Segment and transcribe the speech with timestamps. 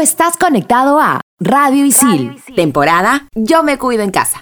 [0.00, 4.40] estás conectado a Radio Isil, temporada Yo me cuido en casa.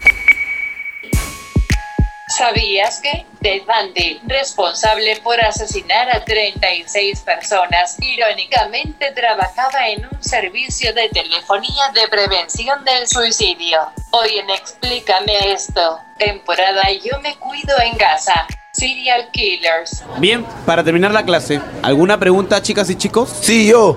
[2.29, 10.95] ¿Sabías que Ted Bundy, responsable por asesinar a 36 personas, irónicamente trabajaba en un servicio
[10.95, 13.79] de telefonía de prevención del suicidio?
[14.13, 18.47] Hoy en Explícame esto, temporada Yo me cuido en casa.
[18.73, 20.05] Serial Killers.
[20.19, 23.31] Bien, para terminar la clase, ¿alguna pregunta, chicas y chicos?
[23.41, 23.97] Sí, yo.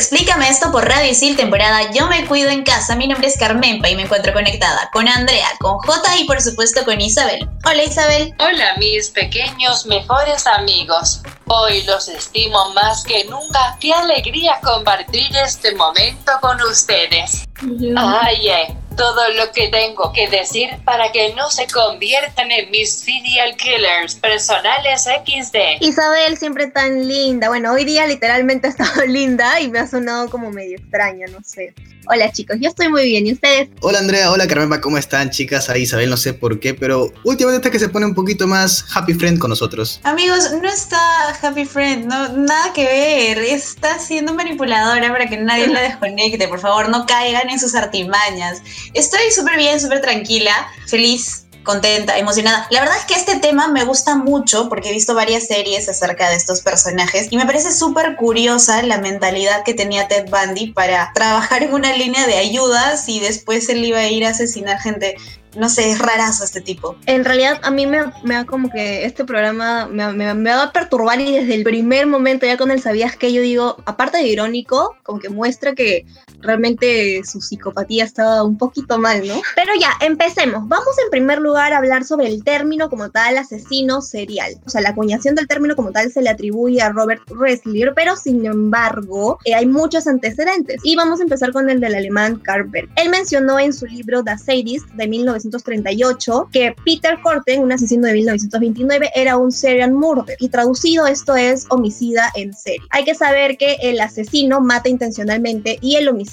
[0.00, 2.96] Explícame esto por Radio Isil, temporada Yo me cuido en casa.
[2.96, 6.86] Mi nombre es Carmenpa y me encuentro conectada con Andrea, con Jota y por supuesto
[6.86, 7.46] con Isabel.
[7.66, 8.34] Hola Isabel.
[8.38, 11.20] Hola mis pequeños mejores amigos.
[11.48, 13.76] Hoy los estimo más que nunca.
[13.78, 17.46] Qué alegría compartir este momento con ustedes.
[17.94, 22.92] Ay, eh, todo lo que tengo que decir para que no se conviertan en mis
[22.92, 25.80] serial killers personales XD.
[25.80, 27.48] Isabel siempre tan linda.
[27.48, 31.38] Bueno, hoy día literalmente ha estado linda y me ha sonado como medio extraña, no
[31.42, 31.72] sé.
[32.06, 33.26] Hola chicos, yo estoy muy bien.
[33.26, 33.68] ¿Y ustedes?
[33.80, 35.68] Hola Andrea, hola Carmenpa, ¿cómo están chicas?
[35.70, 38.84] Ahí Isabel, no sé por qué, pero últimamente está que se pone un poquito más
[38.94, 40.00] happy friend con nosotros.
[40.04, 40.98] Amigos, no está
[41.42, 43.38] Happy Friend, no, nada que ver.
[43.38, 46.48] Está siendo manipuladora para que nadie la desconecte.
[46.48, 48.62] Por favor, no caigan en sus artimañas.
[48.94, 52.66] Estoy súper bien, súper tranquila, feliz, contenta, emocionada.
[52.70, 56.28] La verdad es que este tema me gusta mucho porque he visto varias series acerca
[56.30, 61.12] de estos personajes y me parece súper curiosa la mentalidad que tenía Ted Bundy para
[61.14, 65.16] trabajar en una línea de ayudas y después él iba a ir a asesinar gente.
[65.56, 66.96] No sé, es rarazo este tipo.
[67.06, 70.70] En realidad a mí me, me da como que este programa me, me, me a
[70.70, 74.28] perturbar y desde el primer momento ya con el sabías que yo digo, aparte de
[74.28, 76.06] irónico, como que muestra que
[76.40, 79.40] realmente su psicopatía estaba un poquito mal, ¿no?
[79.54, 80.66] Pero ya, empecemos.
[80.68, 84.54] Vamos en primer lugar a hablar sobre el término como tal asesino serial.
[84.66, 88.16] O sea, la acuñación del término como tal se le atribuye a Robert Ressler, pero
[88.16, 90.80] sin embargo eh, hay muchos antecedentes.
[90.84, 92.88] Y vamos a empezar con el del alemán Carver.
[92.96, 98.14] Él mencionó en su libro The Sadist de 1938 que Peter Corten, un asesino de
[98.14, 100.36] 1929, era un serial murder.
[100.40, 102.80] Y traducido esto es homicida en serie.
[102.90, 106.29] Hay que saber que el asesino mata intencionalmente y el homicida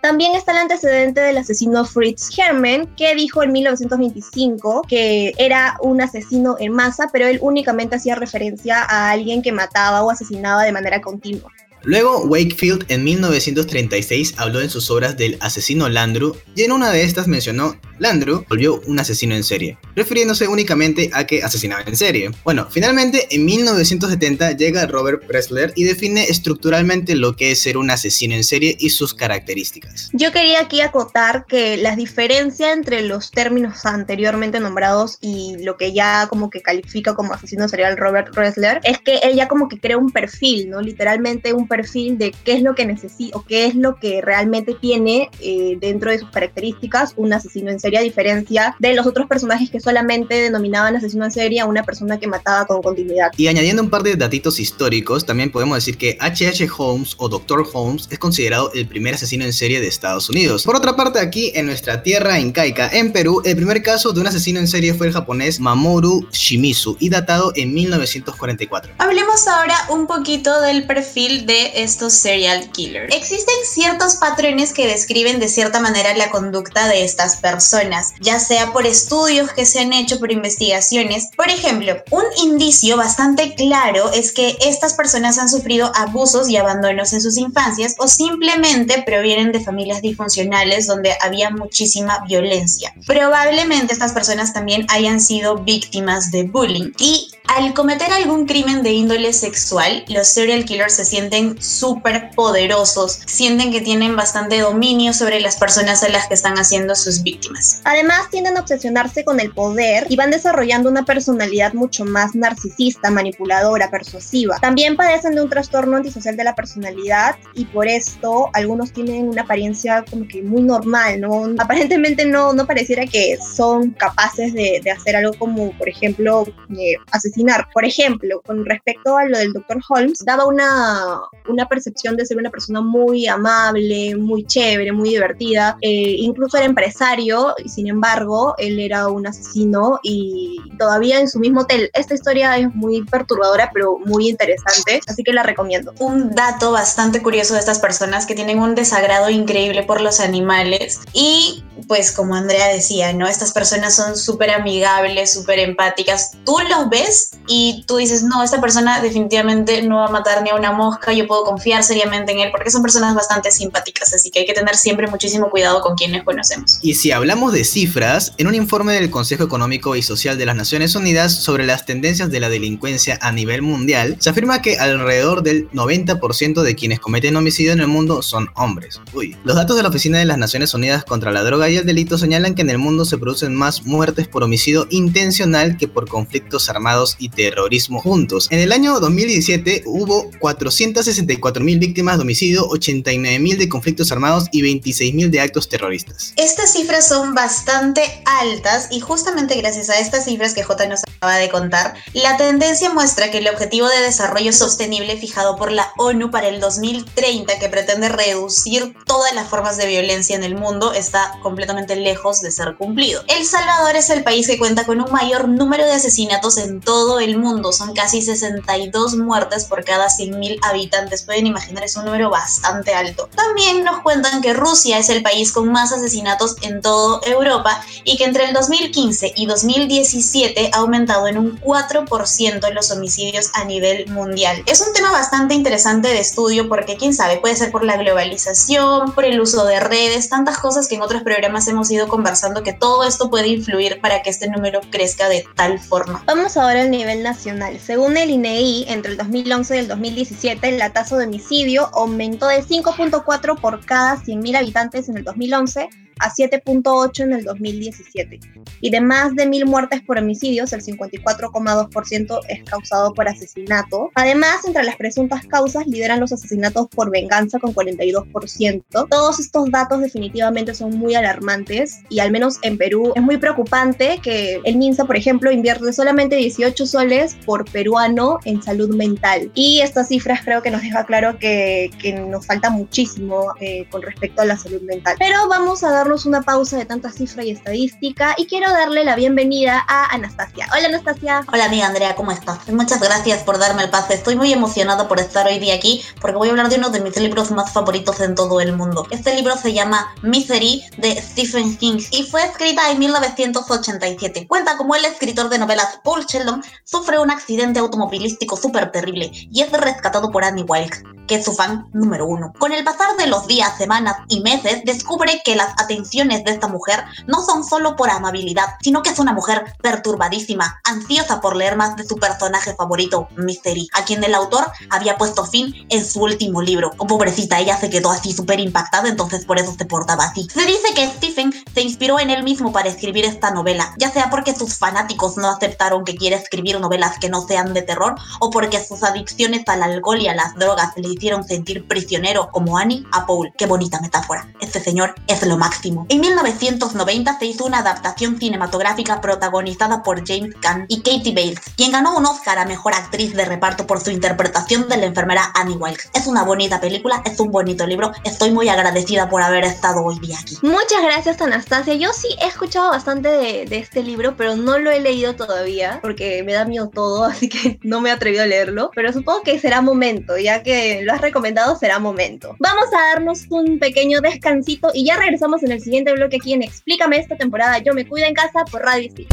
[0.00, 6.00] También está el antecedente del asesino Fritz Hermann, que dijo en 1925 que era un
[6.00, 10.72] asesino en masa, pero él únicamente hacía referencia a alguien que mataba o asesinaba de
[10.72, 11.50] manera continua.
[11.82, 17.04] Luego, Wakefield en 1936 habló en sus obras del asesino Landru y en una de
[17.04, 22.30] estas mencionó Landru volvió un asesino en serie, refiriéndose únicamente a que asesinaba en serie.
[22.44, 27.90] Bueno, finalmente en 1970 llega Robert Pressler y define estructuralmente lo que es ser un
[27.90, 30.10] asesino en serie y sus características.
[30.12, 35.92] Yo quería aquí acotar que la diferencia entre los términos anteriormente nombrados y lo que
[35.92, 39.78] ya como que califica como asesino serial Robert Ressler es que él ya como que
[39.78, 40.80] crea un perfil, ¿no?
[40.80, 44.74] Literalmente un perfil de qué es lo que necesita o qué es lo que realmente
[44.74, 49.26] tiene eh, dentro de sus características un asesino en serie, a diferencia de los otros
[49.26, 53.30] personajes que solamente denominaban asesino en serie a una persona que mataba con continuidad.
[53.36, 56.68] Y añadiendo un par de datitos históricos, también podemos decir que H.H.
[56.76, 57.64] Holmes o Dr.
[57.72, 60.64] Holmes es considerado el primer asesino en serie de Estados Unidos.
[60.64, 64.26] Por otra parte, aquí en nuestra tierra incaica, en Perú, el primer caso de un
[64.26, 68.94] asesino en serie fue el japonés Mamoru Shimizu y datado en 1944.
[68.98, 73.14] Hablemos ahora un poquito del perfil de estos serial killers.
[73.14, 77.75] Existen ciertos patrones que describen de cierta manera la conducta de estas personas,
[78.20, 81.28] ya sea por estudios que se han hecho, por investigaciones.
[81.36, 87.12] Por ejemplo, un indicio bastante claro es que estas personas han sufrido abusos y abandonos
[87.12, 92.94] en sus infancias o simplemente provienen de familias disfuncionales donde había muchísima violencia.
[93.06, 98.92] Probablemente estas personas también hayan sido víctimas de bullying y Al cometer algún crimen de
[98.92, 105.40] índole sexual, los serial killers se sienten súper poderosos, sienten que tienen bastante dominio sobre
[105.40, 107.65] las personas a las que están haciendo sus víctimas.
[107.84, 113.10] Además, tienden a obsesionarse con el poder y van desarrollando una personalidad mucho más narcisista,
[113.10, 114.58] manipuladora, persuasiva.
[114.60, 119.42] También padecen de un trastorno antisocial de la personalidad y por esto algunos tienen una
[119.42, 121.54] apariencia como que muy normal, ¿no?
[121.58, 127.68] Aparentemente no, no pareciera que son capaces de, hacer algo como, por ejemplo, eh, asesinar.
[127.72, 129.80] Por ejemplo, con respecto a lo del Dr.
[129.88, 135.76] Holmes, daba una, una percepción de ser una persona muy amable, muy chévere, muy divertida.
[135.80, 141.38] Eh, incluso era empresario y sin embargo él era un asesino y todavía en su
[141.38, 141.90] mismo hotel.
[141.94, 145.92] Esta historia es muy perturbadora pero muy interesante, así que la recomiendo.
[145.98, 151.00] Un dato bastante curioso de estas personas que tienen un desagrado increíble por los animales
[151.12, 153.28] y pues como Andrea decía, ¿no?
[153.28, 156.32] Estas personas son súper amigables, súper empáticas.
[156.44, 160.50] Tú los ves y tú dices, no, esta persona definitivamente no va a matar ni
[160.50, 164.30] a una mosca, yo puedo confiar seriamente en él porque son personas bastante simpáticas, así
[164.30, 166.78] que hay que tener siempre muchísimo cuidado con quienes conocemos.
[166.82, 170.56] Y si hablamos de cifras, en un informe del Consejo Económico y Social de las
[170.56, 175.42] Naciones Unidas sobre las tendencias de la delincuencia a nivel mundial, se afirma que alrededor
[175.42, 179.00] del 90% de quienes cometen homicidio en el mundo son hombres.
[179.12, 179.36] Uy.
[179.44, 182.18] Los datos de la Oficina de las Naciones Unidas contra la Droga y el Delito
[182.18, 186.68] señalan que en el mundo se producen más muertes por homicidio intencional que por conflictos
[186.68, 188.48] armados y terrorismo juntos.
[188.50, 195.30] En el año 2017 hubo 464.000 víctimas de homicidio, 89.000 de conflictos armados y 26.000
[195.30, 196.32] de actos terroristas.
[196.36, 201.36] Estas cifras son bastante altas y justamente gracias a estas cifras que J nos acaba
[201.36, 206.30] de contar, la tendencia muestra que el objetivo de desarrollo sostenible fijado por la ONU
[206.30, 211.38] para el 2030, que pretende reducir todas las formas de violencia en el mundo, está
[211.42, 213.22] completamente lejos de ser cumplido.
[213.28, 217.20] El Salvador es el país que cuenta con un mayor número de asesinatos en todo
[217.20, 222.30] el mundo, son casi 62 muertes por cada 100.000 habitantes, pueden imaginar, es un número
[222.30, 223.28] bastante alto.
[223.36, 226.80] También nos cuentan que Rusia es el país con más asesinatos en
[227.24, 233.50] Europa y que entre el 2015 y 2017 ha aumentado en un 4% los homicidios
[233.54, 234.62] a nivel mundial.
[234.66, 239.12] Es un tema bastante interesante de estudio porque quién sabe, puede ser por la globalización,
[239.12, 242.72] por el uso de redes, tantas cosas que en otros programas hemos ido conversando que
[242.72, 246.22] todo esto puede influir para que este número crezca de tal forma.
[246.26, 247.78] Vamos ahora al nivel nacional.
[247.84, 252.62] Según el INEI, entre el 2011 y el 2017, la tasa de homicidio aumentó de
[252.62, 255.88] 5.4 por cada 100.000 habitantes en el 2011
[256.20, 258.40] a 7.8 en el 2017.
[258.80, 264.10] Y de más de mil muertes por homicidios, el 54,2% es causado por asesinato.
[264.14, 269.08] Además, entre las presuntas causas lideran los asesinatos por venganza con 42%.
[269.08, 274.20] Todos estos datos definitivamente son muy alarmantes y al menos en Perú es muy preocupante
[274.22, 279.50] que el MINSA, por ejemplo, invierte solamente 18 soles por peruano en salud mental.
[279.54, 284.02] Y estas cifras creo que nos deja claro que, que nos falta muchísimo eh, con
[284.02, 285.16] respecto a la salud mental.
[285.18, 289.16] Pero vamos a dar una pausa de tanta cifra y estadística y quiero darle la
[289.16, 290.68] bienvenida a Anastasia.
[290.72, 291.44] Hola Anastasia.
[291.52, 292.68] Hola amiga Andrea, ¿cómo estás?
[292.68, 294.14] Muchas gracias por darme el pase.
[294.14, 297.00] Estoy muy emocionada por estar hoy día aquí porque voy a hablar de uno de
[297.00, 299.04] mis libros más favoritos en todo el mundo.
[299.10, 304.46] Este libro se llama Misery de Stephen King y fue escrita en 1987.
[304.46, 309.60] Cuenta como el escritor de novelas Paul Sheldon sufre un accidente automovilístico súper terrible y
[309.60, 312.52] es rescatado por Annie Wilkes, que es su fan número uno.
[312.58, 316.68] Con el pasar de los días, semanas y meses, descubre que las atenciones de esta
[316.68, 321.76] mujer no son solo por amabilidad, sino que es una mujer perturbadísima, ansiosa por leer
[321.76, 326.20] más de su personaje favorito, Mystery, a quien el autor había puesto fin en su
[326.20, 326.92] último libro.
[326.98, 330.48] Oh, pobrecita, ella se quedó así súper impactada, entonces por eso se portaba así.
[330.52, 334.30] Se dice que Stephen se inspiró en él mismo para escribir esta novela, ya sea
[334.30, 338.50] porque sus fanáticos no aceptaron que quiera escribir novelas que no sean de terror, o
[338.50, 343.04] porque sus adicciones al alcohol y a las drogas le hicieron sentir prisionero como Annie
[343.12, 343.52] a Paul.
[343.56, 344.48] Qué bonita metáfora.
[344.60, 350.54] Este señor es lo máximo en 1990 se hizo una adaptación cinematográfica protagonizada por James
[350.60, 354.10] Caan y Katie Bales, quien ganó un Oscar a Mejor Actriz de Reparto por su
[354.10, 356.10] interpretación de la enfermera Annie Wilkes.
[356.14, 360.18] Es una bonita película, es un bonito libro, estoy muy agradecida por haber estado hoy
[360.18, 360.56] día aquí.
[360.62, 364.90] Muchas gracias Anastasia, yo sí he escuchado bastante de, de este libro, pero no lo
[364.90, 368.46] he leído todavía porque me da miedo todo, así que no me he atrevido a
[368.46, 372.56] leerlo, pero supongo que será momento, ya que lo has recomendado será momento.
[372.58, 376.62] Vamos a darnos un pequeño descansito y ya regresamos en el siguiente bloque aquí en
[376.62, 377.78] Explícame esta temporada.
[377.78, 379.26] Yo me cuido en casa por Radio City.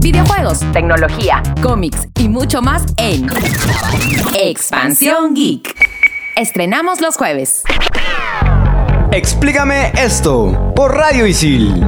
[0.00, 3.26] Videojuegos, tecnología, cómics y mucho más en
[4.34, 5.74] Expansión Geek.
[6.36, 7.62] Estrenamos los jueves.
[9.10, 11.84] Explícame esto por Radio Isil.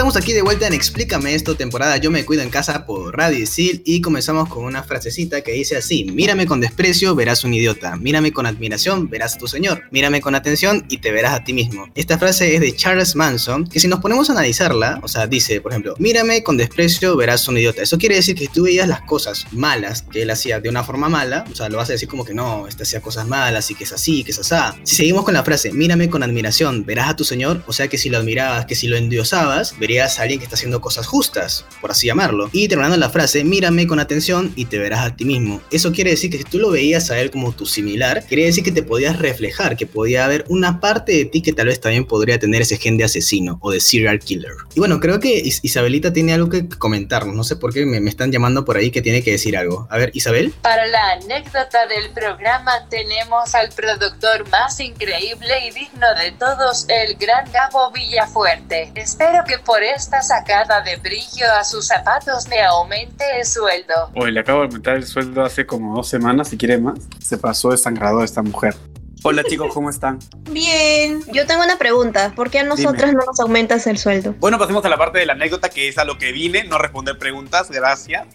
[0.00, 3.40] Estamos aquí de vuelta en Explícame esto, temporada Yo me cuido en casa por Radio
[3.40, 7.96] Isil y comenzamos con una frasecita que dice así, mírame con desprecio, verás un idiota,
[7.96, 11.52] mírame con admiración, verás a tu señor, mírame con atención y te verás a ti
[11.52, 11.86] mismo.
[11.94, 15.60] Esta frase es de Charles Manson, que si nos ponemos a analizarla, o sea, dice,
[15.60, 17.82] por ejemplo, mírame con desprecio, verás un idiota.
[17.82, 21.10] Eso quiere decir que tú veías las cosas malas que él hacía de una forma
[21.10, 23.74] mala, o sea, lo vas a decir como que no, este hacía cosas malas y
[23.74, 24.80] que es así, que es así.
[24.82, 27.98] Si seguimos con la frase, mírame con admiración, verás a tu señor, o sea que
[27.98, 31.90] si lo admirabas, que si lo endiosabas, verías alguien que está haciendo cosas justas, por
[31.90, 32.48] así llamarlo.
[32.52, 35.60] Y terminando la frase, mírame con atención y te verás a ti mismo.
[35.70, 38.62] Eso quiere decir que si tú lo veías a él como tu similar, quiere decir
[38.62, 42.04] que te podías reflejar, que podía haber una parte de ti que tal vez también
[42.04, 44.52] podría tener ese gen de asesino o de serial killer.
[44.74, 47.34] Y bueno, creo que Isabelita tiene algo que comentarnos.
[47.34, 49.86] No sé por qué me, me están llamando por ahí que tiene que decir algo.
[49.90, 50.52] A ver, Isabel.
[50.62, 57.16] Para la anécdota del programa tenemos al productor más increíble y digno de todos, el
[57.16, 58.92] gran Gabo Villafuerte.
[58.94, 64.10] Espero que por esta sacada de brillo a sus zapatos me aumente el sueldo.
[64.16, 66.98] Hoy le acabo de aumentar el sueldo hace como dos semanas, si quiere más.
[67.20, 67.76] Se pasó de
[68.24, 68.74] esta mujer.
[69.22, 70.18] Hola chicos, ¿cómo están?
[70.50, 71.20] Bien.
[71.30, 72.32] Yo tengo una pregunta.
[72.34, 74.34] ¿Por qué a nosotras no nos aumentas el sueldo?
[74.40, 76.78] Bueno, pasemos a la parte de la anécdota que es a lo que vine, no
[76.78, 78.26] responder preguntas, gracias.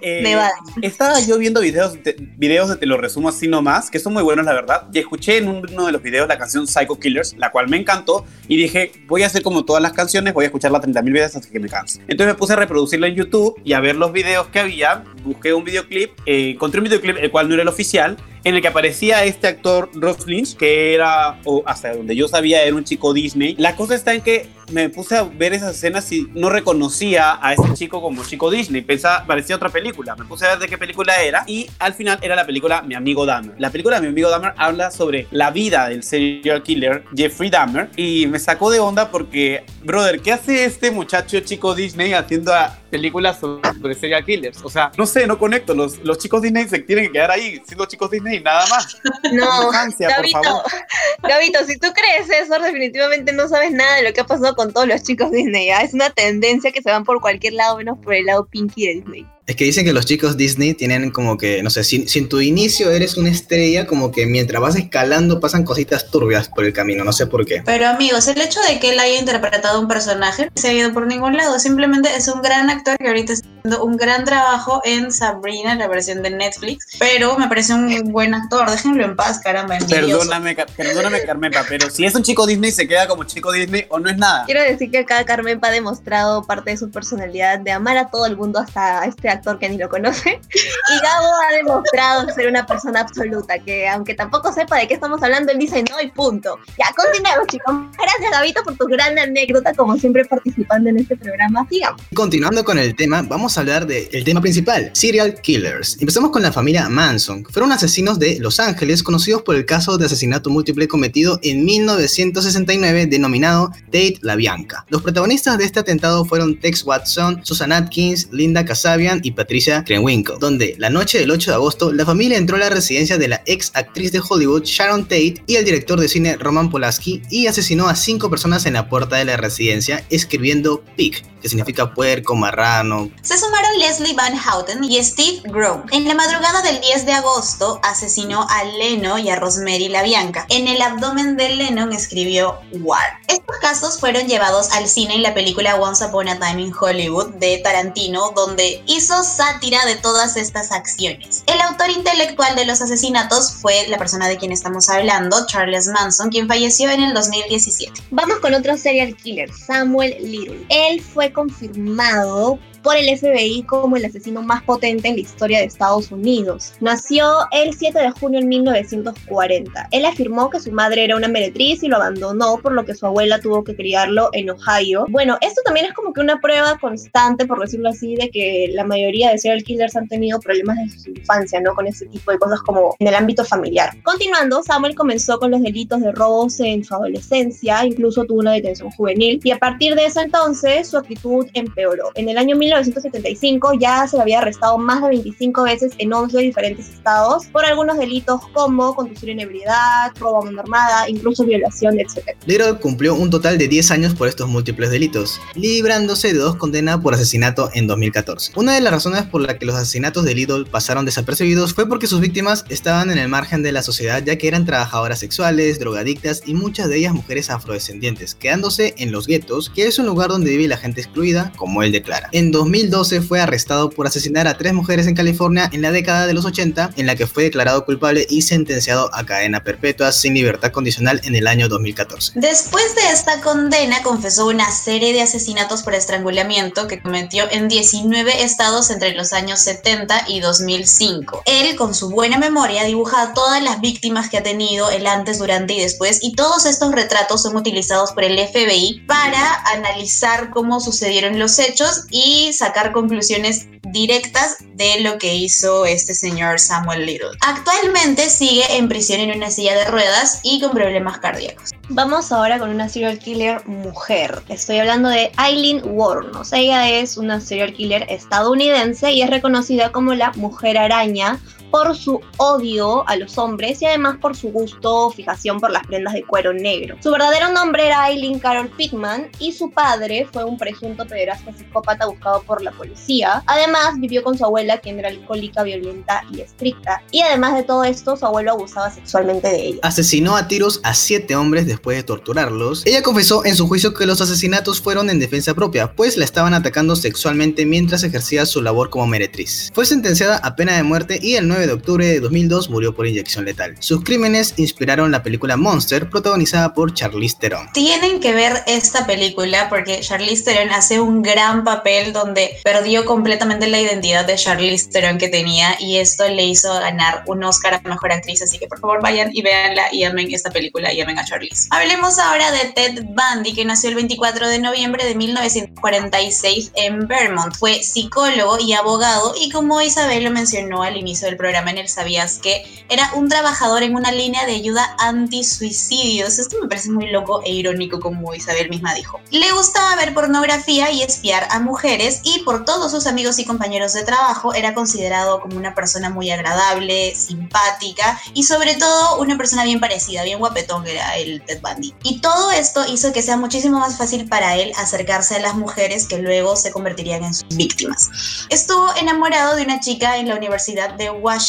[0.00, 0.50] Eh, Me va.
[0.80, 4.22] Estaba yo viendo videos de, videos de Te lo resumo así nomás, que son muy
[4.22, 7.50] buenos la verdad, y escuché en uno de los videos la canción Psycho Killers, la
[7.50, 10.80] cual me encantó, y dije, voy a hacer como todas las canciones, voy a escucharla
[10.80, 12.00] 30.000 veces hasta que me canse.
[12.08, 15.52] Entonces me puse a reproducirla en YouTube y a ver los videos que había, busqué
[15.52, 18.68] un videoclip, eh, encontré un videoclip el cual no era el oficial, en el que
[18.68, 23.12] aparecía este actor Ross Lynch, que era, o hasta donde yo sabía, era un chico
[23.12, 23.54] Disney.
[23.58, 27.52] La cosa está en que me puse a ver esas escenas y no reconocía a
[27.52, 28.82] ese chico como chico Disney.
[28.82, 30.16] Pensaba, parecía otra película.
[30.16, 32.94] Me puse a ver de qué película era y al final era la película Mi
[32.94, 33.54] amigo Dahmer.
[33.58, 38.26] La película Mi amigo Dahmer habla sobre la vida del serial killer Jeffrey Dahmer y
[38.26, 43.40] me sacó de onda porque, brother, ¿qué hace este muchacho chico Disney haciendo a películas
[43.40, 44.60] sobre serial killers?
[44.62, 45.74] O sea, no sé, no conecto.
[45.74, 49.00] Los, los chicos Disney se tienen que quedar ahí siendo chicos Disney y nada más.
[49.32, 50.62] No, Infancia, por Gabito, favor.
[51.22, 54.72] Gabito, si tú crees eso, definitivamente no sabes nada de lo que ha pasado con
[54.72, 55.70] todos los chicos Disney.
[55.70, 55.82] ¿ah?
[55.82, 58.94] Es una tendencia que se van por cualquier lado menos por el lado pinky de
[58.94, 59.26] Disney.
[59.52, 62.30] Es que dicen que los chicos Disney tienen como que, no sé, si, si en
[62.30, 66.72] tu inicio eres una estrella, como que mientras vas escalando pasan cositas turbias por el
[66.72, 67.62] camino, no sé por qué.
[67.62, 70.94] Pero amigos, el hecho de que él haya interpretado un personaje no se ha ido
[70.94, 71.58] por ningún lado.
[71.58, 75.86] Simplemente es un gran actor que ahorita está haciendo un gran trabajo en Sabrina, la
[75.86, 76.86] versión de Netflix.
[76.98, 78.70] Pero me parece un buen actor.
[78.70, 79.76] Déjenlo en paz, caramba.
[79.76, 80.30] envidioso.
[80.30, 84.00] Perdóname, perdóname, Carmenpa, pero si es un chico Disney, se queda como chico Disney o
[84.00, 84.46] no es nada.
[84.46, 88.24] Quiero decir que acá Carmenpa ha demostrado parte de su personalidad de amar a todo
[88.24, 90.40] el mundo hasta este actor que ni lo conoce.
[90.54, 95.22] Y Gabo ha demostrado ser una persona absoluta, que aunque tampoco sepa de qué estamos
[95.22, 96.58] hablando, él dice no y punto.
[96.78, 97.74] Ya, continuemos chicos.
[97.98, 101.66] Gracias Gabito por tu gran anécdota, como siempre participando en este programa.
[101.68, 102.00] Sigamos.
[102.14, 105.98] Continuando con el tema, vamos a hablar del tema principal, serial killers.
[106.00, 107.44] Empezamos con la familia Manson.
[107.44, 113.06] Fueron asesinos de Los Ángeles conocidos por el caso de asesinato múltiple cometido en 1969
[113.06, 114.84] denominado Tate la Bianca.
[114.88, 120.38] Los protagonistas de este atentado fueron Tex Watson, Susan Atkins, Linda Kasabian y Patricia Krenwinkel,
[120.38, 123.42] donde la noche del 8 de agosto la familia entró a la residencia de la
[123.46, 127.88] ex actriz de Hollywood Sharon Tate y el director de cine Roman Polanski y asesinó
[127.88, 133.10] a cinco personas en la puerta de la residencia escribiendo pig, que significa puerco, marrano,
[133.22, 135.82] Se sumaron Leslie Van Houten y Steve Groom.
[135.90, 140.46] En la madrugada del 10 de agosto asesinó a Leno y a Rosemary LaBianca.
[140.48, 143.18] En el abdomen de Lennon escribió War.
[143.28, 147.34] Estos casos fueron llevados al cine en la película Once Upon a Time in Hollywood
[147.34, 151.44] de Tarantino, donde hizo sátira de todas estas acciones.
[151.46, 156.30] El autor intelectual de los asesinatos fue la persona de quien estamos hablando, Charles Manson,
[156.30, 158.02] quien falleció en el 2017.
[158.10, 160.66] Vamos con otro serial killer, Samuel Little.
[160.68, 165.66] Él fue confirmado por el FBI como el asesino más potente en la historia de
[165.66, 166.74] Estados Unidos.
[166.80, 169.88] Nació el 7 de junio de 1940.
[169.90, 173.06] Él afirmó que su madre era una meretriz y lo abandonó, por lo que su
[173.06, 175.06] abuela tuvo que criarlo en Ohio.
[175.08, 178.84] Bueno, esto también es como que una prueba constante, por decirlo así, de que la
[178.84, 181.74] mayoría de serial killers han tenido problemas desde su infancia, ¿no?
[181.74, 183.90] Con este tipo de cosas como en el ámbito familiar.
[184.02, 188.90] Continuando, Samuel comenzó con los delitos de robos en su adolescencia, incluso tuvo una detención
[188.90, 192.10] juvenil, y a partir de ese entonces su actitud empeoró.
[192.14, 196.38] En el año 1975 ya se le había arrestado más de 25 veces en 11
[196.38, 201.98] diferentes estados por algunos delitos como conducir en ebriedad, robo a mano armada, incluso violación,
[201.98, 202.36] etc.
[202.46, 206.98] Little cumplió un total de 10 años por estos múltiples delitos, librándose de dos condenas
[207.00, 208.52] por asesinato en 2014.
[208.56, 212.06] Una de las razones por la que los asesinatos de Little pasaron desapercibidos fue porque
[212.06, 216.42] sus víctimas estaban en el margen de la sociedad ya que eran trabajadoras sexuales, drogadictas
[216.46, 220.50] y muchas de ellas mujeres afrodescendientes, quedándose en los guetos, que es un lugar donde
[220.50, 222.28] vive la gente excluida, como él declara.
[222.62, 226.44] 2012 fue arrestado por asesinar a tres mujeres en California en la década de los
[226.44, 231.20] 80, en la que fue declarado culpable y sentenciado a cadena perpetua sin libertad condicional
[231.24, 232.34] en el año 2014.
[232.36, 238.44] Después de esta condena, confesó una serie de asesinatos por estrangulamiento que cometió en 19
[238.44, 241.42] estados entre los años 70 y 2005.
[241.46, 245.74] Él, con su buena memoria, dibuja todas las víctimas que ha tenido el antes, durante
[245.74, 251.38] y después, y todos estos retratos son utilizados por el FBI para analizar cómo sucedieron
[251.38, 257.30] los hechos y sacar conclusiones directas de lo que hizo este señor Samuel Little.
[257.46, 261.70] Actualmente sigue en prisión en una silla de ruedas y con problemas cardíacos.
[261.88, 264.42] Vamos ahora con una serial killer mujer.
[264.48, 266.52] Estoy hablando de Eileen Wuornos.
[266.52, 271.38] Ella es una serial killer estadounidense y es reconocida como la mujer araña
[271.72, 275.86] por su odio a los hombres y además por su gusto o fijación por las
[275.86, 276.96] prendas de cuero negro.
[277.00, 282.06] Su verdadero nombre era Eileen Carol Pittman y su padre fue un presunto pederasta psicópata
[282.06, 283.42] buscado por la policía.
[283.46, 287.02] Además, vivió con su abuela, quien era alcohólica, violenta y estricta.
[287.10, 289.78] Y además de todo esto, su abuelo abusaba sexualmente de ella.
[289.82, 292.84] Asesinó a tiros a siete hombres después de torturarlos.
[292.84, 296.52] Ella confesó en su juicio que los asesinatos fueron en defensa propia, pues la estaban
[296.52, 299.70] atacando sexualmente mientras ejercía su labor como meretriz.
[299.72, 303.06] Fue sentenciada a pena de muerte y el 9 de octubre de 2002 murió por
[303.06, 303.76] inyección letal.
[303.80, 307.72] Sus crímenes inspiraron la película Monster, protagonizada por Charlize Theron.
[307.72, 313.66] Tienen que ver esta película porque Charlize Theron hace un gran papel donde perdió completamente
[313.68, 317.88] la identidad de Charlize Theron que tenía y esto le hizo ganar un Oscar a
[317.88, 321.18] Mejor Actriz, así que por favor vayan y véanla y amen esta película y amen
[321.18, 321.68] a Charlize.
[321.70, 327.54] Hablemos ahora de Ted Bundy, que nació el 24 de noviembre de 1946 en Vermont.
[327.54, 331.88] Fue psicólogo y abogado y como Isabel lo mencionó al inicio del programa en el
[331.88, 336.38] Sabías que era un trabajador en una línea de ayuda anti-suicidios.
[336.38, 339.20] Esto me parece muy loco e irónico como Isabel misma dijo.
[339.30, 343.92] Le gustaba ver pornografía y espiar a mujeres y por todos sus amigos y compañeros
[343.92, 349.64] de trabajo era considerado como una persona muy agradable, simpática y sobre todo una persona
[349.64, 351.94] bien parecida, bien guapetón que era el Ted Bundy.
[352.02, 356.06] Y todo esto hizo que sea muchísimo más fácil para él acercarse a las mujeres
[356.06, 358.10] que luego se convertirían en sus víctimas.
[358.48, 361.41] Estuvo enamorado de una chica en la Universidad de Washington,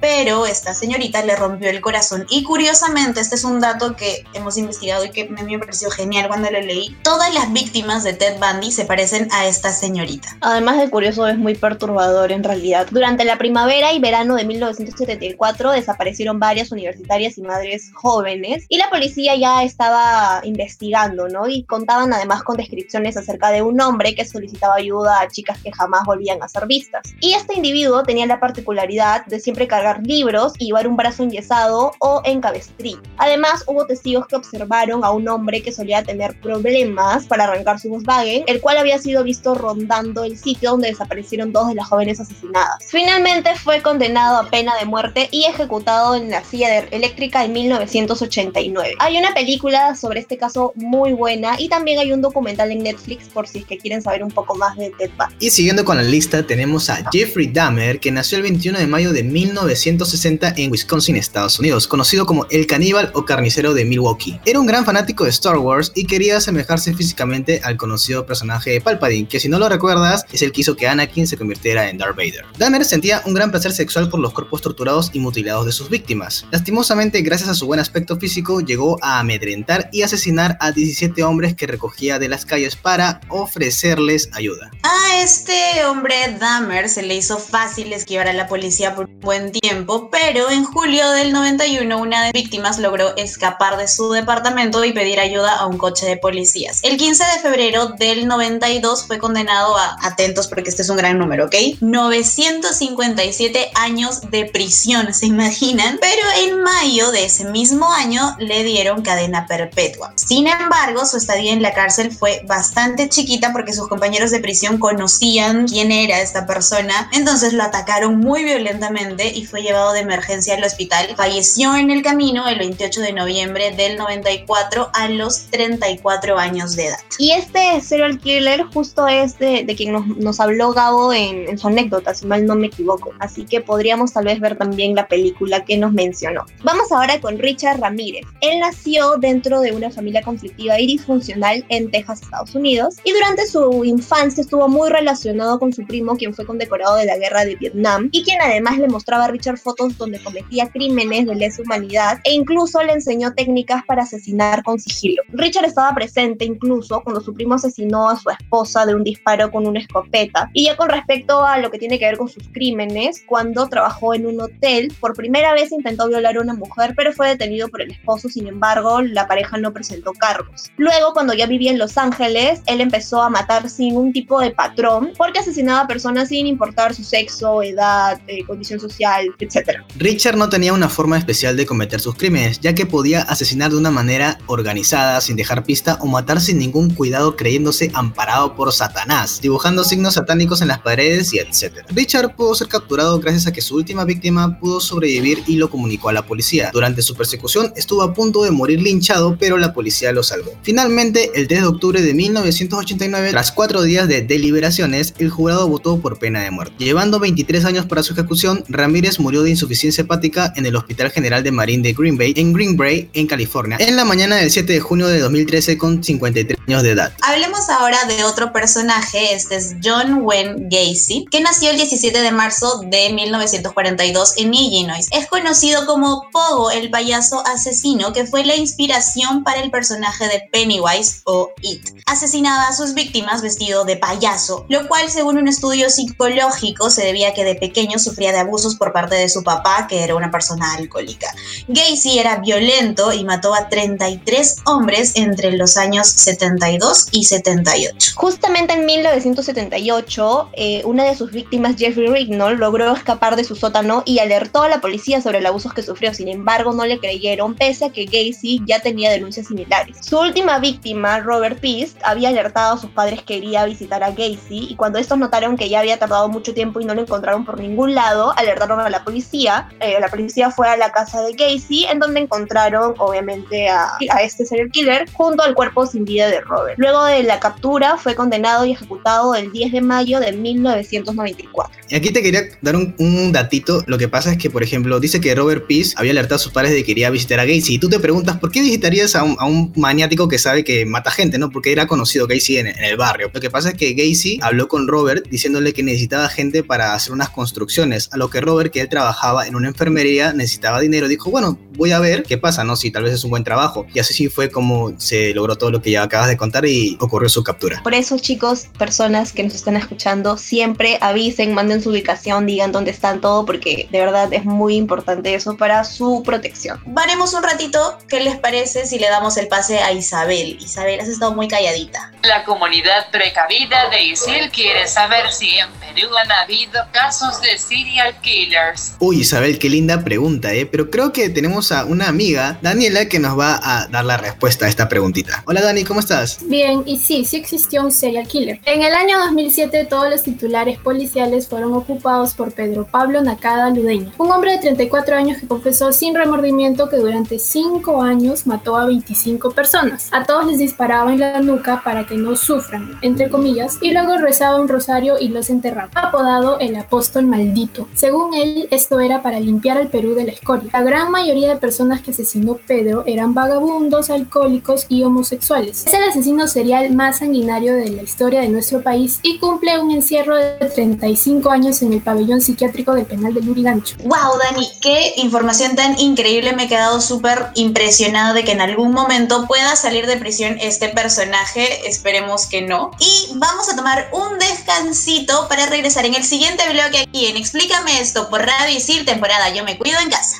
[0.00, 4.56] pero esta señorita le rompió el corazón y curiosamente este es un dato que hemos
[4.56, 6.96] investigado y que me pareció genial cuando lo leí.
[7.02, 10.36] Todas las víctimas de Ted Bundy se parecen a esta señorita.
[10.40, 12.86] Además de curioso, es muy perturbador en realidad.
[12.90, 18.88] Durante la primavera y verano de 1974 desaparecieron varias universitarias y madres jóvenes y la
[18.88, 21.48] policía ya estaba investigando, ¿no?
[21.48, 25.72] Y contaban además con descripciones acerca de un hombre que solicitaba ayuda a chicas que
[25.72, 27.02] jamás volvían a ser vistas.
[27.20, 31.92] Y este individuo tenía la particularidad de siempre cargar libros y llevar un brazo enyesado
[31.98, 33.00] o en cabestrillo.
[33.16, 37.88] Además, hubo testigos que observaron a un hombre que solía tener problemas para arrancar su
[37.88, 42.20] Volkswagen, el cual había sido visto rondando el sitio donde desaparecieron dos de las jóvenes
[42.20, 42.84] asesinadas.
[42.86, 48.96] Finalmente fue condenado a pena de muerte y ejecutado en la silla eléctrica en 1989.
[48.98, 53.28] Hay una película sobre este caso muy buena y también hay un documental en Netflix
[53.28, 55.34] por si es que quieren saber un poco más de Ted Bundy.
[55.46, 58.97] Y siguiendo con la lista tenemos a Jeffrey Dahmer, que nació el 21 de mayo
[58.98, 64.40] de 1960 en Wisconsin, Estados Unidos, conocido como el caníbal o carnicero de Milwaukee.
[64.44, 68.80] Era un gran fanático de Star Wars y quería asemejarse físicamente al conocido personaje de
[68.80, 71.98] Palpatine, que si no lo recuerdas es el que hizo que Anakin se convirtiera en
[71.98, 72.44] Darth Vader.
[72.58, 76.44] Dahmer sentía un gran placer sexual por los cuerpos torturados y mutilados de sus víctimas.
[76.50, 81.54] Lastimosamente, gracias a su buen aspecto físico, llegó a amedrentar y asesinar a 17 hombres
[81.54, 84.72] que recogía de las calles para ofrecerles ayuda.
[84.82, 89.52] A este hombre Dahmer se le hizo fácil esquivar a la policía por un buen
[89.52, 94.84] tiempo, pero en julio del 91 una de las víctimas logró escapar de su departamento
[94.84, 96.80] y pedir ayuda a un coche de policías.
[96.82, 101.18] El 15 de febrero del 92 fue condenado a, atentos porque este es un gran
[101.18, 101.54] número, ¿ok?
[101.80, 105.98] 957 años de prisión, ¿se imaginan?
[106.00, 110.12] Pero en mayo de ese mismo año le dieron cadena perpetua.
[110.16, 114.78] Sin embargo, su estadía en la cárcel fue bastante chiquita porque sus compañeros de prisión
[114.78, 120.00] conocían quién era esta persona, entonces lo atacaron muy violentamente violentamente y fue llevado de
[120.00, 121.08] emergencia al hospital.
[121.16, 126.86] Falleció en el camino el 28 de noviembre del 94 a los 34 años de
[126.86, 126.98] edad.
[127.18, 131.58] Y este serial killer justo es de, de quien nos, nos, habló Gabo en, en,
[131.58, 133.12] su anécdota, si mal no me equivoco.
[133.18, 136.46] Así que podríamos tal vez ver también la película que nos mencionó.
[136.62, 138.24] Vamos ahora con Richard Ramírez.
[138.40, 142.96] Él nació dentro de una familia conflictiva y disfuncional en Texas, Estados Unidos.
[143.04, 147.16] Y durante su infancia estuvo muy relacionado con su primo, quien fue condecorado de la
[147.16, 151.34] guerra de Vietnam y quien además le mostraba a Richard fotos donde cometía crímenes de
[151.34, 155.22] lesa humanidad e incluso le enseñó técnicas para asesinar con sigilo.
[155.28, 159.66] Richard estaba presente incluso cuando su primo asesinó a su esposa de un disparo con
[159.66, 160.50] una escopeta.
[160.52, 164.14] Y ya con respecto a lo que tiene que ver con sus crímenes, cuando trabajó
[164.14, 167.82] en un hotel, por primera vez intentó violar a una mujer, pero fue detenido por
[167.82, 170.70] el esposo, sin embargo, la pareja no presentó cargos.
[170.76, 174.50] Luego, cuando ya vivía en Los Ángeles, él empezó a matar sin un tipo de
[174.50, 179.82] patrón, porque asesinaba a personas sin importar su sexo, edad, eh, social, etc.
[179.96, 183.76] Richard no tenía una forma especial de cometer sus crímenes, ya que podía asesinar de
[183.76, 189.40] una manera organizada, sin dejar pista, o matar sin ningún cuidado creyéndose amparado por Satanás,
[189.40, 191.84] dibujando signos satánicos en las paredes y etc.
[191.90, 196.08] Richard pudo ser capturado gracias a que su última víctima pudo sobrevivir y lo comunicó
[196.08, 196.70] a la policía.
[196.72, 200.52] Durante su persecución estuvo a punto de morir linchado, pero la policía lo salvó.
[200.62, 205.98] Finalmente, el 3 de octubre de 1989, tras cuatro días de deliberaciones, el jurado votó
[206.00, 206.74] por pena de muerte.
[206.78, 211.42] Llevando 23 años para su ejecución, Ramírez murió de insuficiencia hepática en el Hospital General
[211.42, 214.72] de Marine de Green Bay, en Green Bay, en California, en la mañana del 7
[214.72, 217.12] de junio de 2013 con 53 años de edad.
[217.22, 222.30] Hablemos ahora de otro personaje, este es John Wayne Gacy, que nació el 17 de
[222.30, 225.06] marzo de 1942 en Illinois.
[225.10, 230.48] Es conocido como Pogo, el payaso asesino, que fue la inspiración para el personaje de
[230.52, 231.82] Pennywise o It.
[232.06, 237.28] Asesinaba a sus víctimas vestido de payaso, lo cual según un estudio psicológico se debía
[237.28, 240.30] a que de pequeño sufría de abusos por parte de su papá, que era una
[240.30, 241.32] persona alcohólica.
[241.68, 248.12] Gacy era violento y mató a 33 hombres entre los años 72 y 78.
[248.14, 254.02] Justamente en 1978, eh, una de sus víctimas, Jeffrey Rignall, logró escapar de su sótano
[254.04, 256.12] y alertó a la policía sobre los abusos que sufrió.
[256.12, 259.96] Sin embargo, no le creyeron, pese a que Gacy ya tenía denuncias similares.
[260.00, 264.68] Su última víctima, Robert Peace, había alertado a sus padres que quería visitar a Gacy
[264.70, 267.60] y cuando estos notaron que ya había tardado mucho tiempo y no lo encontraron por
[267.60, 269.68] ningún lado, alertaron a la policía.
[269.80, 274.22] Eh, la policía fue a la casa de Gacy, en donde encontraron, obviamente, a, a
[274.22, 276.78] este serial killer junto al cuerpo sin vida de Robert.
[276.78, 281.78] Luego de la captura, fue condenado y ejecutado el 10 de mayo de 1994.
[281.88, 283.82] Y aquí te quería dar un, un, datito.
[283.86, 286.52] Lo que pasa es que, por ejemplo, dice que Robert Peace había alertado a sus
[286.52, 287.74] padres de que quería visitar a Gacy.
[287.74, 290.84] Y tú te preguntas, ¿por qué visitarías a un, a un maniático que sabe que
[290.84, 291.50] mata gente, no?
[291.50, 293.30] Porque era conocido Gacy en, en, el barrio.
[293.32, 297.12] Lo que pasa es que Gacy habló con Robert diciéndole que necesitaba gente para hacer
[297.12, 298.07] unas construcciones.
[298.12, 301.08] A lo que Robert, que él trabajaba en una enfermería, necesitaba dinero.
[301.08, 302.76] Dijo, bueno, voy a ver qué pasa, ¿no?
[302.76, 303.86] Si tal vez es un buen trabajo.
[303.94, 306.98] Y así sí fue como se logró todo lo que ya acabas de contar y
[307.00, 307.80] ocurrió su captura.
[307.82, 312.90] Por eso, chicos, personas que nos están escuchando, siempre avisen, manden su ubicación, digan dónde
[312.90, 316.80] están todo, porque de verdad es muy importante eso para su protección.
[316.86, 320.58] Varemos un ratito, ¿qué les parece si le damos el pase a Isabel?
[320.60, 322.12] Isabel, has estado muy calladita.
[322.22, 327.58] La comunidad precavida de Isil quiere saber si en Perú han habido casos de
[327.98, 328.94] serial killers.
[329.00, 330.66] Uy, Isabel, qué linda pregunta, ¿eh?
[330.66, 334.66] Pero creo que tenemos a una amiga, Daniela, que nos va a dar la respuesta
[334.66, 335.42] a esta preguntita.
[335.46, 336.38] Hola Dani, ¿cómo estás?
[336.46, 338.60] Bien, y sí, sí existió un serial killer.
[338.64, 344.12] En el año 2007 todos los titulares policiales fueron ocupados por Pedro Pablo Nakada Ludeño,
[344.18, 348.86] un hombre de 34 años que confesó sin remordimiento que durante 5 años mató a
[348.86, 350.08] 25 personas.
[350.12, 354.18] A todos les disparaba en la nuca para que no sufran, entre comillas, y luego
[354.18, 357.87] rezaba un rosario y los enterraba, apodado el apóstol maldito.
[357.94, 360.70] Según él, esto era para limpiar al Perú de la escoria.
[360.72, 365.86] La gran mayoría de personas que asesinó Pedro eran vagabundos, alcohólicos y homosexuales.
[365.86, 369.90] Es el asesino serial más sanguinario de la historia de nuestro país y cumple un
[369.90, 373.96] encierro de 35 años en el pabellón psiquiátrico del penal de Lurigancho.
[374.04, 376.52] Wow, Dani, qué información tan increíble.
[376.52, 380.88] Me he quedado súper impresionado de que en algún momento pueda salir de prisión este
[380.88, 381.88] personaje.
[381.88, 382.90] Esperemos que no.
[383.00, 387.36] Y vamos a tomar un descansito para regresar en el siguiente bloque aquí en
[387.78, 390.38] Explícame esto por Radio Isil, temporada Yo me cuido en casa.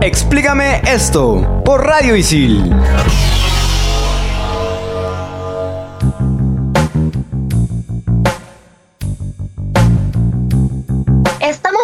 [0.00, 2.72] Explícame esto por Radio Isil.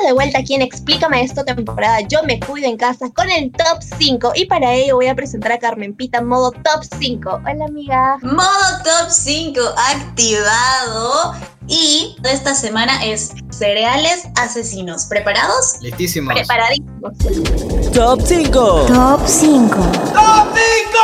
[0.07, 3.53] De vuelta vuelta aquí en Explícame esto temporada Yo me cuido en casa con el
[3.53, 7.41] top 5 y para ello voy a presentar a Carmen Pita modo top 5.
[7.45, 8.19] Hola amiga.
[8.23, 9.61] Modo top 5
[9.95, 11.35] activado
[11.69, 15.07] y esta semana es cereales asesinos.
[15.07, 15.77] ¿Preparados?
[15.81, 16.35] Listísimos.
[16.35, 17.19] Preparadísimos.
[17.93, 18.87] Top 5.
[18.87, 19.77] Top 5.
[20.13, 20.99] ¡Top 5!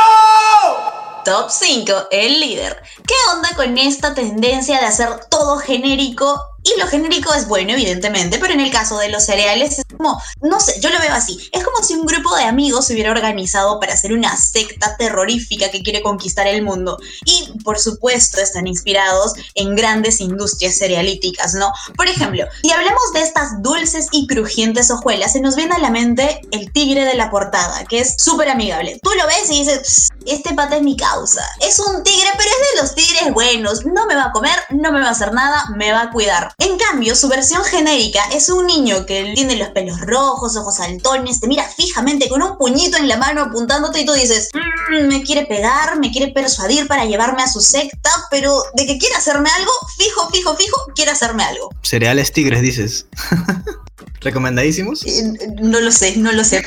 [1.25, 2.81] Top 5, el líder.
[3.05, 6.48] ¿Qué onda con esta tendencia de hacer todo genérico?
[6.63, 10.59] Y lo genérico es bueno, evidentemente, pero en el caso de los cereales es no
[10.59, 11.49] sé, yo lo veo así.
[11.51, 15.69] Es como si un grupo de amigos se hubiera organizado para hacer una secta terrorífica
[15.71, 16.97] que quiere conquistar el mundo.
[17.25, 21.71] Y, por supuesto, están inspirados en grandes industrias cerealíticas, ¿no?
[21.97, 25.89] Por ejemplo, si hablamos de estas dulces y crujientes hojuelas, se nos viene a la
[25.89, 28.99] mente el tigre de la portada, que es súper amigable.
[29.03, 31.43] Tú lo ves y dices, "Pss, este pata es mi causa.
[31.59, 33.85] Es un tigre, pero es de los tigres buenos.
[33.85, 36.53] No me va a comer, no me va a hacer nada, me va a cuidar.
[36.59, 41.39] En cambio, su versión genérica es un niño que tiene los pelos rojos, ojos saltones,
[41.39, 45.23] te mira fijamente con un puñito en la mano apuntándote y tú dices, "Mm, me
[45.23, 49.49] quiere pegar, me quiere persuadir para llevarme a su secta, pero de que quiere hacerme
[49.57, 51.69] algo, fijo, fijo, fijo, quiere hacerme algo.
[51.83, 53.05] Cereales tigres, dices.
[54.21, 55.05] ¿Recomendadísimos?
[55.05, 56.65] Eh, No lo sé, no lo sé.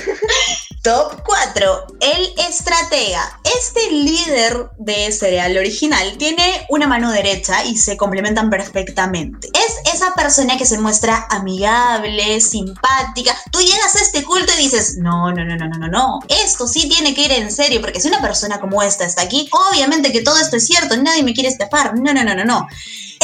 [0.83, 1.87] Top 4.
[2.01, 3.38] El estratega.
[3.57, 9.49] Este líder de cereal original tiene una mano derecha y se complementan perfectamente.
[9.55, 13.33] Es esa persona que se muestra amigable, simpática.
[13.53, 16.18] Tú llegas a este culto y dices, no, no, no, no, no, no, no.
[16.27, 19.49] Esto sí tiene que ir en serio, porque si una persona como esta está aquí,
[19.53, 21.97] obviamente que todo esto es cierto, nadie me quiere estafar.
[21.97, 22.66] No, no, no, no, no.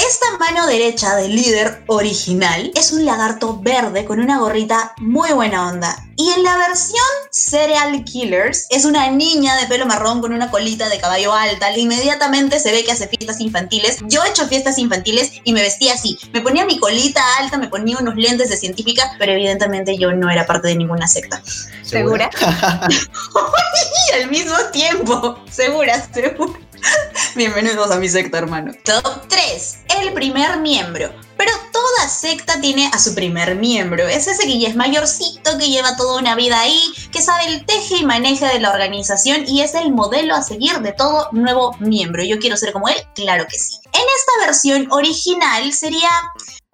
[0.06, 5.66] Esta mano derecha del líder original es un lagarto verde con una gorrita muy buena
[5.66, 6.04] onda.
[6.16, 10.88] Y en la versión Serial Killers es una niña de pelo marrón con una colita
[10.88, 11.76] de caballo alta.
[11.76, 13.98] Inmediatamente se ve que hace fiestas infantiles.
[14.06, 16.16] Yo he hecho fiestas infantiles y me vestía así.
[16.32, 20.30] Me ponía mi colita alta, me ponía unos lentes de científica, pero evidentemente yo no
[20.30, 21.42] era parte de ninguna secta.
[21.82, 22.30] ¿Segura?
[24.10, 26.67] y al mismo tiempo, segura, segura.
[27.36, 28.72] Bienvenidos a mi secta, hermano.
[28.84, 29.78] Top 3.
[30.00, 31.12] El primer miembro.
[31.36, 34.06] Pero toda secta tiene a su primer miembro.
[34.06, 36.80] Es ese que ya es mayorcito, que lleva toda una vida ahí,
[37.12, 40.80] que sabe el teje y maneje de la organización y es el modelo a seguir
[40.80, 42.24] de todo nuevo miembro.
[42.24, 42.96] ¿Yo quiero ser como él?
[43.14, 43.74] Claro que sí.
[43.92, 46.10] En esta versión original sería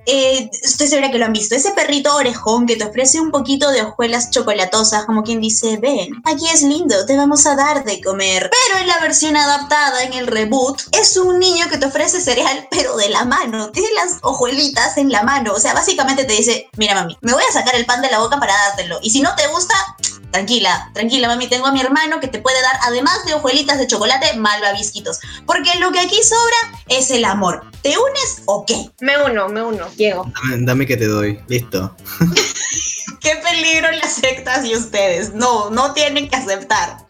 [0.06, 1.54] eh, estoy segura que lo han visto.
[1.54, 6.22] Ese perrito orejón que te ofrece un poquito de hojuelas chocolatosas, como quien dice, ven,
[6.24, 8.50] aquí es lindo, te vamos a dar de comer.
[8.50, 12.68] Pero en la versión adaptada, en el reboot, es un niño que te ofrece cereal,
[12.70, 13.70] pero de la mano.
[13.70, 15.52] Tiene las hojuelitas en la mano.
[15.54, 18.20] O sea, básicamente te dice, mira mami, me voy a sacar el pan de la
[18.20, 18.98] boca para dártelo.
[19.02, 19.74] Y si no te gusta,
[20.34, 23.86] tranquila, tranquila mami, tengo a mi hermano que te puede dar, además de hojuelitas de
[23.86, 25.20] chocolate, malvavisquitos.
[25.46, 27.62] Porque lo que aquí sobra es el amor.
[27.82, 28.90] ¿Te unes o qué?
[29.00, 30.24] Me uno, me uno, llego.
[30.34, 31.38] Dame, dame que te doy.
[31.46, 31.94] Listo.
[33.20, 35.34] Qué peligro las sectas y ustedes.
[35.34, 37.03] No, no tienen que aceptar.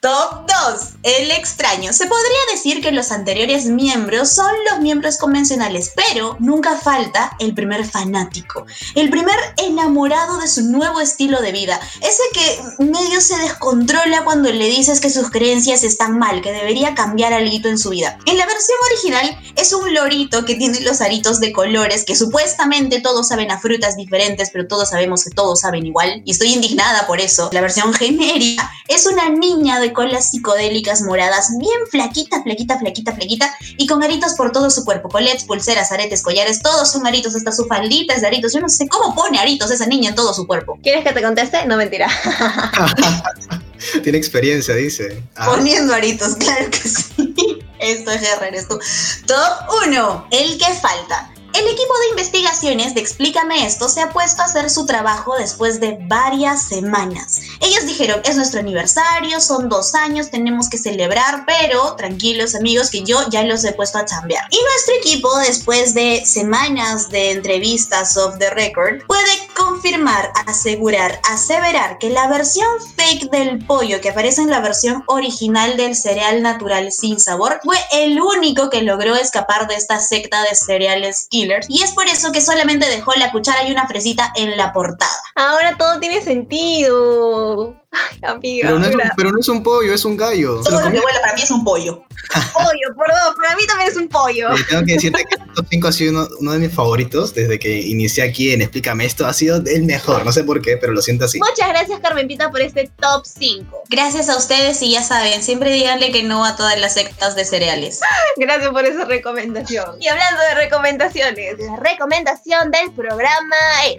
[0.00, 0.88] Top 2.
[1.04, 1.92] El extraño.
[1.92, 7.54] Se podría decir que los anteriores miembros son los miembros convencionales, pero nunca falta el
[7.54, 13.36] primer fanático, el primer enamorado de su nuevo estilo de vida, ese que medio se
[13.38, 17.90] descontrola cuando le dices que sus creencias están mal, que debería cambiar algo en su
[17.90, 18.18] vida.
[18.26, 23.00] En la versión original es un lorito que tiene los aritos de colores, que supuestamente
[23.00, 27.06] todos saben a frutas diferentes, pero todos sabemos que todos saben igual, y estoy indignada
[27.06, 27.50] por eso.
[27.52, 33.54] La versión genérica es una niña de colas psicodélicas moradas, bien flaquita, flaquita, flaquita, flaquita,
[33.76, 37.52] y con aritos por todo su cuerpo, colets, pulseras, aretes, collares, todos son aritos, hasta
[37.52, 38.52] su faldita es de aritos.
[38.52, 40.78] Yo no sé cómo pone aritos esa niña en todo su cuerpo.
[40.82, 41.66] ¿Quieres que te conteste?
[41.66, 42.08] No, mentira.
[44.02, 45.22] Tiene experiencia, dice.
[45.34, 47.58] Ah, Poniendo aritos, claro que sí.
[47.78, 48.78] Esto es guerra, eres tú.
[49.26, 50.28] Top 1.
[50.30, 51.31] El que falta.
[51.54, 55.80] El equipo de investigaciones de Explícame esto se ha puesto a hacer su trabajo después
[55.80, 57.40] de varias semanas.
[57.60, 63.02] Ellos dijeron, es nuestro aniversario, son dos años, tenemos que celebrar, pero tranquilos amigos que
[63.02, 64.46] yo ya los he puesto a chambear.
[64.50, 71.98] Y nuestro equipo, después de semanas de entrevistas off the record, puede confirmar, asegurar, aseverar
[71.98, 76.92] que la versión fake del pollo que aparece en la versión original del cereal natural
[76.92, 81.26] sin sabor fue el único que logró escapar de esta secta de cereales
[81.68, 85.10] y es por eso que solamente dejó la cuchara y una fresita en la portada.
[85.34, 87.81] Ahora todo tiene sentido.
[87.92, 88.68] Ay, amiga.
[88.68, 89.12] Pero no, es un, mira.
[89.16, 90.60] pero no es un pollo, es un gallo.
[90.62, 92.04] Todo lo que vuela para mí es un pollo.
[92.52, 94.52] Pollo, perdón, para mí también es un pollo.
[94.54, 97.34] Eh, tengo que decirte que el top 5 ha sido uno, uno de mis favoritos
[97.34, 99.26] desde que inicié aquí en Explícame esto.
[99.26, 101.38] Ha sido el mejor, no sé por qué, pero lo siento así.
[101.38, 103.82] Muchas gracias, Carmen Pita, por este top 5.
[103.90, 107.44] Gracias a ustedes y ya saben, siempre díganle que no a todas las sectas de
[107.44, 108.00] cereales.
[108.36, 110.00] Gracias por esa recomendación.
[110.00, 113.96] Y hablando de recomendaciones, la recomendación del programa es.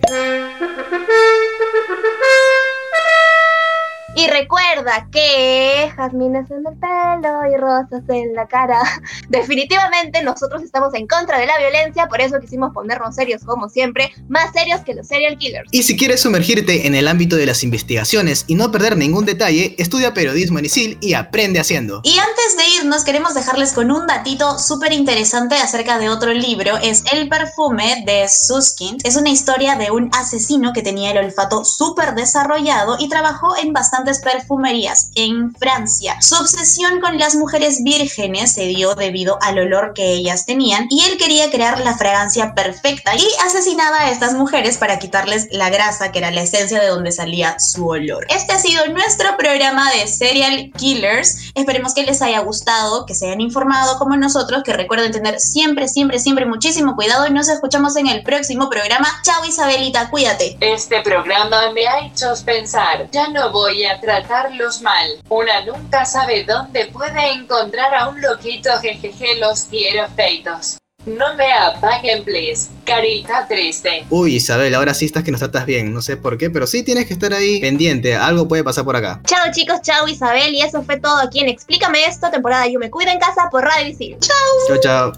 [4.16, 8.80] Y recuerda que jazmines en el pelo y rosas en la cara.
[9.30, 14.12] Definitivamente nosotros estamos en contra de la violencia, por eso quisimos ponernos serios como siempre,
[14.30, 15.68] más serios que los serial killers.
[15.72, 19.76] Y si quieres sumergirte en el ámbito de las investigaciones y no perder ningún detalle,
[19.80, 22.02] estudia periodismo en ISIL y aprende haciendo.
[22.04, 26.78] Y antes de irnos, queremos dejarles con un datito súper interesante acerca de otro libro.
[26.78, 29.02] Es El perfume de Suskind.
[29.06, 33.74] Es una historia de un asesino que tenía el olfato súper desarrollado y trabajó en
[34.22, 36.22] perfumerías en Francia.
[36.22, 41.04] Su obsesión con las mujeres vírgenes se dio debido al olor que ellas tenían y
[41.06, 46.12] él quería crear la fragancia perfecta y asesinaba a estas mujeres para quitarles la grasa,
[46.12, 48.26] que era la esencia de donde salía su olor.
[48.30, 51.52] Este ha sido nuestro programa de Serial Killers.
[51.56, 55.88] Esperemos que les haya gustado, que se hayan informado como nosotros, que recuerden tener siempre,
[55.88, 59.08] siempre, siempre muchísimo cuidado y nos escuchamos en el próximo programa.
[59.24, 60.58] Chao Isabelita, cuídate.
[60.60, 65.08] Este programa me ha hecho pensar, ya no voy a tratarlos mal.
[65.30, 70.78] Una nunca sabe dónde puede encontrar a un loquito jejeje, los quiero feitos.
[71.06, 72.70] No me apaguen, please.
[72.86, 74.06] Carita triste.
[74.10, 75.94] Uy, Isabel, ahora sí estás que nos tratas bien.
[75.94, 78.16] No sé por qué, pero sí tienes que estar ahí pendiente.
[78.16, 79.20] Algo puede pasar por acá.
[79.26, 82.90] Chao chicos, chao Isabel, y eso fue todo aquí en Explícame esto, temporada Yo Me
[82.90, 84.18] Cuido en Casa por Radio Isil.
[84.20, 84.80] Chao.
[84.80, 85.12] Chao, chao.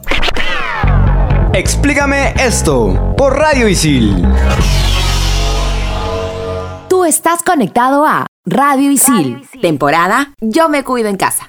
[1.53, 4.25] Explícame esto por Radio Isil.
[6.89, 11.47] Tú estás conectado a Radio Isil, temporada Yo me cuido en casa.